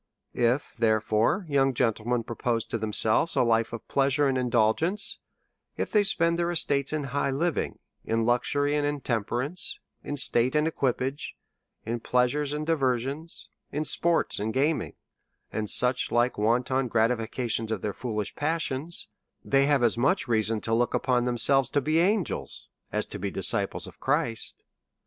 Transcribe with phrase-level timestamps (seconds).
[0.33, 5.19] If, therefore, young gentlemen propose to them selves a life of pleasure and indulgence,
[5.77, 10.55] if they spend their estates in high living, in luxury, and intemper ance, in state
[10.55, 11.37] and equipage,
[11.85, 14.95] in pleasures and diver sions, in sports and gaming,
[15.51, 17.11] and such like wanton DEVOUT AND HOLY LIFE.
[17.11, 17.25] Ill
[17.67, 19.05] •ratifications of their foolish passions^
[19.45, 23.99] they have as much reason to look upon themselves to be angels as disciples of
[23.99, 24.63] Christ.